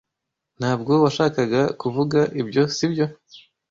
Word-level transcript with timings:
Ntabwo 0.59 0.91
washakaga 1.03 1.61
kuvuga 1.81 2.19
ibyo, 2.41 2.63
sibyo? 2.75 3.05